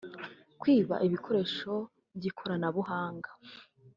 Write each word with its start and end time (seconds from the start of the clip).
kwiba 0.59 0.95
ibikoresho 1.05 1.73
by’ 2.17 2.23
ikoranabuhanga 2.29 3.29